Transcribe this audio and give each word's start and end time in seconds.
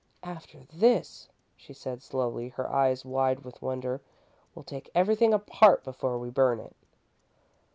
"After 0.23 0.63
this," 0.73 1.29
she 1.55 1.73
said, 1.75 2.01
slowly, 2.01 2.49
her 2.49 2.67
eyes 2.67 3.05
wide 3.05 3.41
with 3.41 3.61
wonder, 3.61 4.01
"we'll 4.55 4.63
take 4.63 4.89
everything 4.95 5.31
apart 5.31 5.83
before 5.83 6.17
we 6.17 6.31
burn 6.31 6.59
it." 6.59 6.75